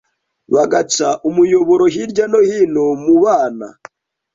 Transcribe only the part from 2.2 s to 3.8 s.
no hino mubana